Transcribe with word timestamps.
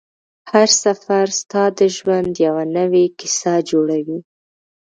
هر 0.51 0.69
سفر 0.83 1.25
ستا 1.39 1.63
د 1.79 1.81
ژوند 1.95 2.31
یوه 2.45 2.63
نوې 2.77 3.05
کیسه 3.19 3.53
جوړوي 3.69 4.19